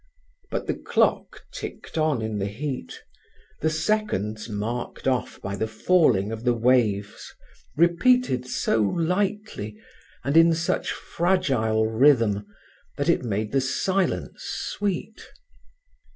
[0.49, 3.03] But the clock ticked on in the heat,
[3.59, 7.31] the seconds marked off by the falling of the waves,
[7.77, 9.77] repeated so lightly,
[10.23, 12.47] and in such fragile rhythm,
[12.97, 15.23] that it made silence sweet.